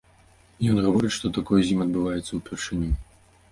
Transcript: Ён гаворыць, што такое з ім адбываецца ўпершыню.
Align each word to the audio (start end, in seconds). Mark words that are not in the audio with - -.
Ён 0.71 0.79
гаворыць, 0.85 1.11
што 1.17 1.31
такое 1.39 1.61
з 1.69 1.77
ім 1.77 1.85
адбываецца 1.87 2.31
ўпершыню. 2.43 2.91